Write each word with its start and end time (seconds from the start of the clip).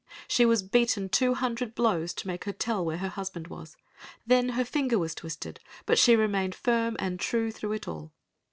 She 0.27 0.47
was 0.47 0.63
beaten 0.63 1.09
two 1.09 1.35
hundred 1.35 1.75
blows 1.75 2.11
to 2.15 2.25
make 2.27 2.45
her 2.45 2.51
tell 2.51 2.83
where 2.83 2.97
her 2.97 3.07
husband 3.07 3.49
was. 3.49 3.77
Then 4.25 4.49
her 4.57 4.65
finger 4.65 4.97
was 4.97 5.13
twisted, 5.13 5.59
but 5.85 5.99
she 5.99 6.15
remained 6.15 6.55
firm 6.55 6.95
and 6.97 7.19
true 7.19 7.51
through 7.51 7.73
it 7.73 7.87
all. 7.87 8.11